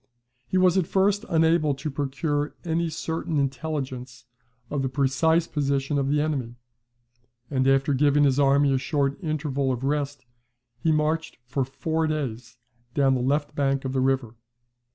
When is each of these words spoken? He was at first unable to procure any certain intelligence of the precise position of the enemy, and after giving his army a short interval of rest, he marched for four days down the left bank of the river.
He 0.47 0.57
was 0.57 0.79
at 0.79 0.87
first 0.87 1.25
unable 1.29 1.75
to 1.75 1.91
procure 1.91 2.55
any 2.65 2.89
certain 2.89 3.37
intelligence 3.37 4.25
of 4.71 4.81
the 4.81 4.89
precise 4.89 5.45
position 5.45 5.99
of 5.99 6.09
the 6.09 6.19
enemy, 6.19 6.55
and 7.51 7.67
after 7.67 7.93
giving 7.93 8.23
his 8.23 8.39
army 8.39 8.73
a 8.73 8.79
short 8.79 9.23
interval 9.23 9.71
of 9.71 9.83
rest, 9.83 10.25
he 10.79 10.91
marched 10.91 11.37
for 11.45 11.63
four 11.63 12.07
days 12.07 12.57
down 12.95 13.13
the 13.13 13.21
left 13.21 13.53
bank 13.53 13.85
of 13.85 13.93
the 13.93 14.01
river. 14.01 14.33